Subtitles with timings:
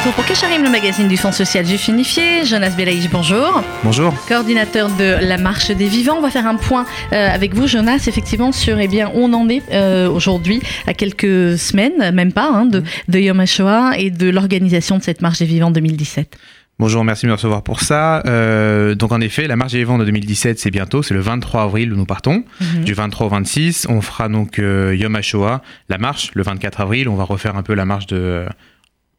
[0.00, 2.46] retour pour Kesharim, le magazine du Fonds social juif unifié.
[2.46, 3.62] Jonas Belaïch, bonjour.
[3.84, 4.14] Bonjour.
[4.26, 6.16] Coordinateur de la Marche des Vivants.
[6.16, 9.32] On va faire un point euh, avec vous, Jonas, effectivement, sur eh bien, où on
[9.34, 14.10] en est euh, aujourd'hui, à quelques semaines, même pas, hein, de, de Yom HaShoah et
[14.10, 16.34] de l'organisation de cette Marche des Vivants 2017.
[16.78, 18.22] Bonjour, merci de me recevoir pour ça.
[18.24, 21.64] Euh, donc en effet, la marche des vivants de 2017, c'est bientôt, c'est le 23
[21.64, 22.44] avril où nous partons.
[22.58, 22.84] Mhm.
[22.84, 27.10] Du 23 au 26, on fera donc euh, Yom HaShoah, la marche, le 24 avril.
[27.10, 28.46] On va refaire un peu la marche de...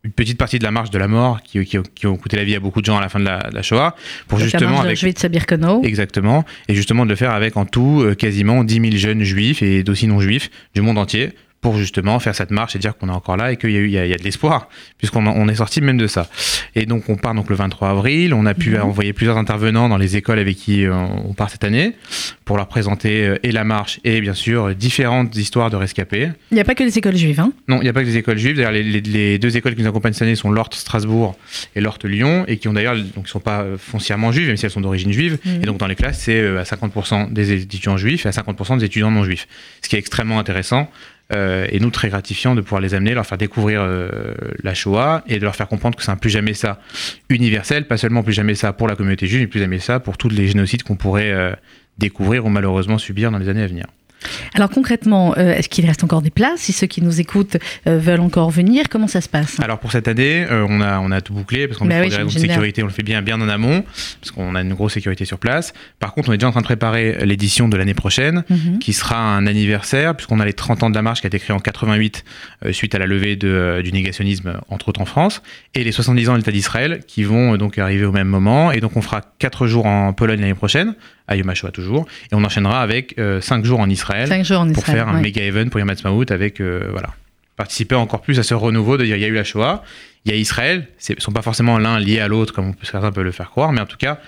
[0.04, 2.44] une petite partie de la marche de la mort qui, qui- qui ont coûté la
[2.44, 3.96] vie à beaucoup de gens à la fin de la, de la Shoah.
[4.27, 5.30] Pour Donc, justement de avec...
[5.32, 5.82] Birkenau.
[5.84, 6.44] Exactement.
[6.68, 9.84] Et justement de le faire avec en tout euh, quasiment 10 000 jeunes juifs et
[9.84, 11.30] d'aussi non juifs du monde entier
[11.61, 13.79] pour justement faire cette marche et dire qu'on est encore là et qu'il y a,
[13.79, 16.27] eu, il y y a de l'espoir, puisqu'on on est sorti même de ça.
[16.75, 18.81] Et donc on part donc le 23 avril, on a pu Mhm.
[18.81, 21.93] envoyer plusieurs intervenants dans les écoles avec qui euh, on part cette année
[22.45, 26.29] pour leur présenter euh, et la marche et bien sûr différentes histoires de rescapés.
[26.51, 27.39] Il n'y a pas que les écoles juives.
[27.39, 27.53] Hein.
[27.67, 28.55] Non, il n'y a pas que des écoles juives.
[28.55, 31.37] D'ailleurs, les, les- les deux écoles qui nous accompagnent cette année sont l'Orte Strasbourg
[31.75, 34.65] et l'Orte Lyon, et qui ont d'ailleurs, donc, sont pas euh, foncièrement juives, même si
[34.65, 35.37] elles sont d'origine juive.
[35.46, 35.62] Mhm.
[35.62, 38.85] Et donc, dans les classes, c'est à 50% des étudiants juifs et à 50% des
[38.85, 39.48] étudiants non juifs.
[39.84, 40.90] Ce qui est extrêmement intéressant.
[41.34, 44.34] Euh, et nous très gratifiant de pouvoir les amener, leur faire découvrir euh,
[44.64, 46.80] la Shoah et de leur faire comprendre que c'est un plus jamais ça
[47.30, 50.18] universel, pas seulement plus jamais ça pour la communauté juive, mais plus jamais ça pour
[50.18, 51.54] tous les génocides qu'on pourrait euh,
[51.98, 53.86] découvrir ou malheureusement subir dans les années à venir.
[54.54, 57.57] Alors concrètement, euh, est-ce qu'il reste encore des places Si ceux qui nous écoutent
[57.88, 59.60] euh, veulent encore venir, comment ça se passe?
[59.62, 62.10] Alors pour cette année, euh, on, a, on a tout bouclé parce qu'on Bah oui,
[62.10, 63.84] des raisons de sécurité, on le fait bien bien en amont
[64.19, 65.74] parce qu'on a une grosse sécurité sur place.
[66.00, 68.80] Par contre, on est déjà en train de préparer l'édition de l'année prochaine Mhm.
[68.80, 71.40] qui sera un anniversaire puisqu'on a les 30 ans de la marche qui a été
[71.40, 72.24] créée en 88
[72.66, 75.41] euh, suite à la levée de, du négationnisme entre autres en France
[75.75, 78.72] et les 70 ans de l'État d'Israël qui vont donc arriver au même moment.
[78.72, 80.96] Et donc on fera 4 jours en Pologne l'année prochaine
[81.28, 84.85] à Yom toujours et on enchaînera avec 5 jours en Israël Cinq jours en pour
[84.85, 85.22] faire un ouais.
[85.22, 87.09] méga event pour Yom Ha'atzmaut avec euh, voilà
[87.56, 89.84] participer encore plus à ce renouveau de dire il y a eu la Shoah,
[90.25, 93.23] il y a Israël, ce sont pas forcément l'un lié à l'autre comme certains peuvent
[93.23, 94.19] le faire croire, mais en tout cas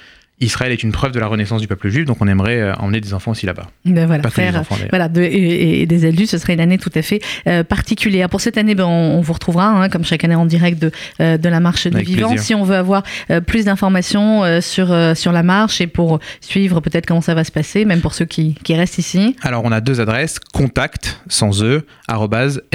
[0.44, 3.02] Israël est une preuve de la renaissance du peuple juif, donc on aimerait euh, emmener
[3.02, 3.68] des enfants aussi là-bas.
[3.86, 6.78] Ben voilà, Pas des enfants voilà, de- et, et des adultes, ce serait une année
[6.78, 8.30] tout à fait euh, particulière.
[8.30, 10.92] Pour cette année, ben, on, on vous retrouvera, hein, comme chaque année, en direct de,
[11.22, 12.30] euh, de la marche Avec vivants.
[12.30, 12.44] plaisir.
[12.46, 17.06] Si on veut avoir euh, plus d'informations sur, sur la marche et pour suivre peut-être
[17.06, 19.82] comment ça va se passer, même pour ceux qui, qui restent ici, Alors on a
[19.82, 21.86] deux adresses, contact sans e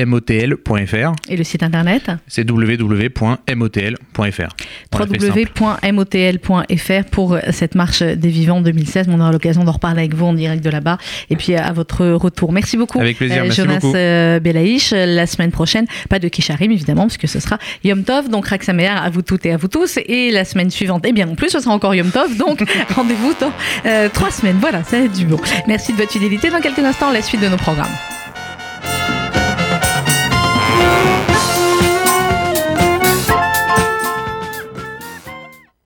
[0.06, 4.48] motl.fr, et le site internet c'est www.motl.fr.
[4.92, 9.06] Www.motl.fr pour euh, cette marche des vivants 2016.
[9.10, 10.98] On aura l'occasion d'en reparler avec vous en direct de là-bas
[11.30, 12.52] et puis à votre retour.
[12.52, 13.96] Merci beaucoup, Avec plaisir, euh, merci Jonas beaucoup.
[13.96, 14.90] euh, Belaïch.
[14.92, 18.28] La semaine prochaine, pas de Kisharim évidemment, puisque ce sera Yom Tov.
[18.28, 19.98] Donc Raksamer à vous toutes et à vous tous.
[20.06, 22.36] Et la semaine suivante, eh bien non plus, ce sera encore Yom Tov.
[22.36, 23.52] Donc rendez-vous dans
[23.86, 24.56] euh, trois semaines.
[24.60, 25.38] Voilà, ça va être du bon.
[25.66, 26.50] Merci de votre fidélité.
[26.50, 27.86] Dans quelques instants, la suite de nos programmes.